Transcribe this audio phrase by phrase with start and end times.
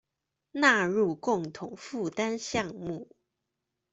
[0.53, 3.15] 納入共同負擔項目